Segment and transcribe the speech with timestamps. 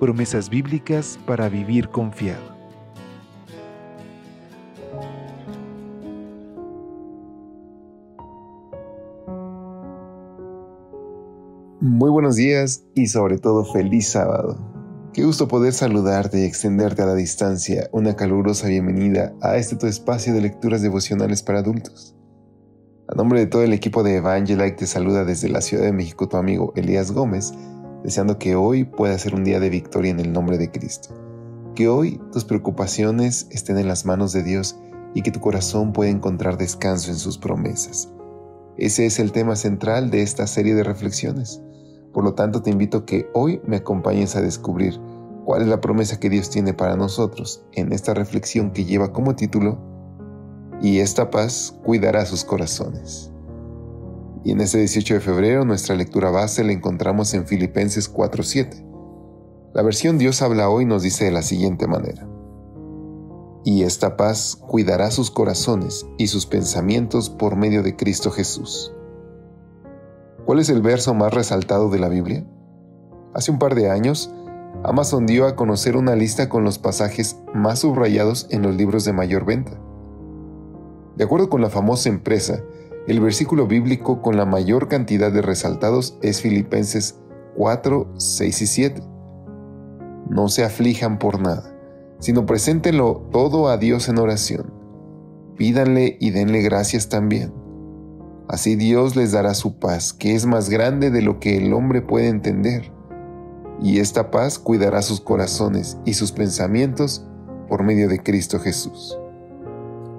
[0.00, 2.54] Promesas bíblicas para vivir confiado.
[11.80, 14.58] Muy buenos días y sobre todo feliz sábado.
[15.12, 19.86] Qué gusto poder saludarte y extenderte a la distancia una calurosa bienvenida a este tu
[19.86, 22.16] espacio de lecturas devocionales para adultos.
[23.06, 26.26] A nombre de todo el equipo de Evangelite te saluda desde la Ciudad de México
[26.26, 27.52] tu amigo Elías Gómez,
[28.04, 31.08] deseando que hoy pueda ser un día de victoria en el nombre de Cristo.
[31.74, 34.76] Que hoy tus preocupaciones estén en las manos de Dios
[35.14, 38.10] y que tu corazón pueda encontrar descanso en sus promesas.
[38.76, 41.62] Ese es el tema central de esta serie de reflexiones.
[42.12, 45.00] Por lo tanto, te invito a que hoy me acompañes a descubrir
[45.44, 49.34] cuál es la promesa que Dios tiene para nosotros en esta reflexión que lleva como
[49.34, 49.78] título
[50.82, 53.33] y esta paz cuidará sus corazones.
[54.44, 58.84] Y en este 18 de febrero nuestra lectura base la encontramos en Filipenses 4.7.
[59.72, 62.28] La versión Dios habla hoy nos dice de la siguiente manera.
[63.64, 68.92] Y esta paz cuidará sus corazones y sus pensamientos por medio de Cristo Jesús.
[70.44, 72.46] ¿Cuál es el verso más resaltado de la Biblia?
[73.32, 74.30] Hace un par de años,
[74.82, 79.14] Amazon dio a conocer una lista con los pasajes más subrayados en los libros de
[79.14, 79.72] mayor venta.
[81.16, 82.62] De acuerdo con la famosa empresa,
[83.06, 87.20] el versículo bíblico con la mayor cantidad de resaltados es Filipenses
[87.56, 89.02] 4, 6 y 7.
[90.30, 91.76] No se aflijan por nada,
[92.18, 94.72] sino preséntenlo todo a Dios en oración.
[95.56, 97.52] Pídanle y denle gracias también.
[98.48, 102.00] Así Dios les dará su paz, que es más grande de lo que el hombre
[102.00, 102.90] puede entender.
[103.82, 107.26] Y esta paz cuidará sus corazones y sus pensamientos
[107.68, 109.18] por medio de Cristo Jesús.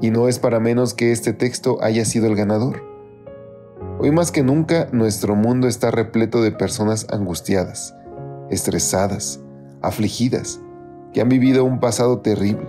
[0.00, 2.82] Y no es para menos que este texto haya sido el ganador.
[3.98, 7.94] Hoy más que nunca nuestro mundo está repleto de personas angustiadas,
[8.50, 9.40] estresadas,
[9.82, 10.60] afligidas,
[11.12, 12.66] que han vivido un pasado terrible,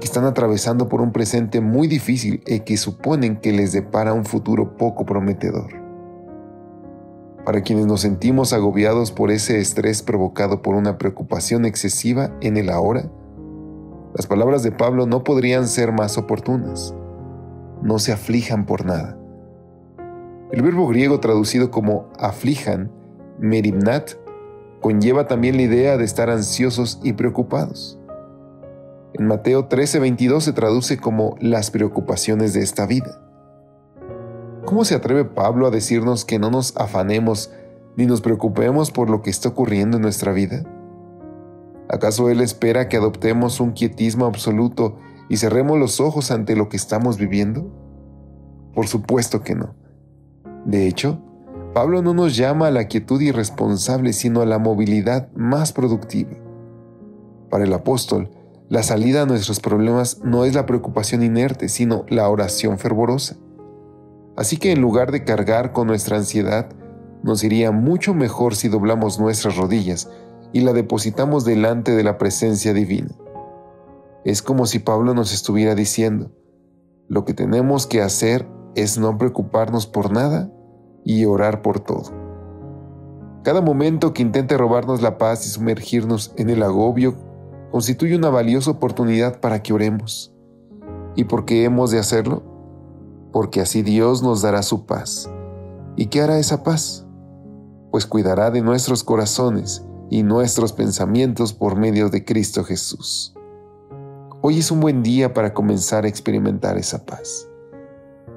[0.00, 4.24] que están atravesando por un presente muy difícil y que suponen que les depara un
[4.24, 5.72] futuro poco prometedor.
[7.44, 12.68] Para quienes nos sentimos agobiados por ese estrés provocado por una preocupación excesiva en el
[12.68, 13.10] ahora,
[14.18, 16.92] las palabras de Pablo no podrían ser más oportunas.
[17.82, 19.16] No se aflijan por nada.
[20.50, 22.90] El verbo griego traducido como aflijan,
[23.38, 24.14] merimnat,
[24.80, 28.00] conlleva también la idea de estar ansiosos y preocupados.
[29.14, 33.22] En Mateo 13:22 se traduce como las preocupaciones de esta vida.
[34.64, 37.52] ¿Cómo se atreve Pablo a decirnos que no nos afanemos
[37.96, 40.64] ni nos preocupemos por lo que está ocurriendo en nuestra vida?
[41.88, 46.76] ¿Acaso Él espera que adoptemos un quietismo absoluto y cerremos los ojos ante lo que
[46.76, 47.72] estamos viviendo?
[48.74, 49.74] Por supuesto que no.
[50.66, 51.22] De hecho,
[51.72, 56.32] Pablo no nos llama a la quietud irresponsable, sino a la movilidad más productiva.
[57.50, 58.30] Para el apóstol,
[58.68, 63.36] la salida a nuestros problemas no es la preocupación inerte, sino la oración fervorosa.
[64.36, 66.68] Así que en lugar de cargar con nuestra ansiedad,
[67.22, 70.10] nos iría mucho mejor si doblamos nuestras rodillas
[70.52, 73.14] y la depositamos delante de la presencia divina.
[74.24, 76.30] Es como si Pablo nos estuviera diciendo,
[77.08, 80.52] lo que tenemos que hacer es no preocuparnos por nada
[81.04, 82.12] y orar por todo.
[83.42, 87.16] Cada momento que intente robarnos la paz y sumergirnos en el agobio
[87.70, 90.34] constituye una valiosa oportunidad para que oremos.
[91.14, 92.42] ¿Y por qué hemos de hacerlo?
[93.32, 95.30] Porque así Dios nos dará su paz.
[95.96, 97.06] ¿Y qué hará esa paz?
[97.90, 103.34] Pues cuidará de nuestros corazones y nuestros pensamientos por medio de Cristo Jesús.
[104.40, 107.48] Hoy es un buen día para comenzar a experimentar esa paz.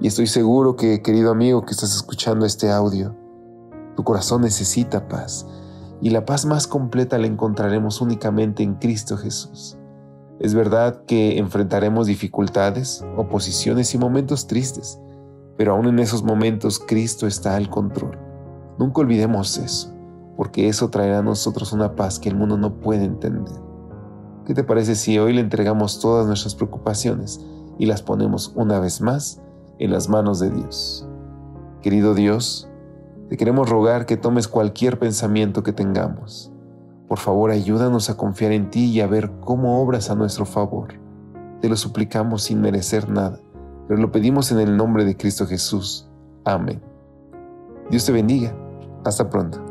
[0.01, 3.15] Y estoy seguro que, querido amigo que estás escuchando este audio,
[3.95, 5.45] tu corazón necesita paz.
[6.01, 9.77] Y la paz más completa la encontraremos únicamente en Cristo Jesús.
[10.39, 14.99] Es verdad que enfrentaremos dificultades, oposiciones y momentos tristes,
[15.55, 18.17] pero aún en esos momentos Cristo está al control.
[18.79, 20.00] Nunca olvidemos eso
[20.41, 23.53] porque eso traerá a nosotros una paz que el mundo no puede entender.
[24.43, 27.45] ¿Qué te parece si hoy le entregamos todas nuestras preocupaciones
[27.77, 29.39] y las ponemos una vez más
[29.77, 31.07] en las manos de Dios?
[31.83, 32.67] Querido Dios,
[33.29, 36.51] te queremos rogar que tomes cualquier pensamiento que tengamos,
[37.07, 40.95] Por favor, ayúdanos a confiar en ti y a ver cómo obras a nuestro favor.
[41.61, 43.39] Te lo suplicamos sin merecer nada,
[43.87, 46.09] pero lo pedimos en el nombre de Cristo Jesús.
[46.45, 46.81] Amén.
[47.91, 48.55] Dios te bendiga.
[49.05, 49.70] Hasta pronto.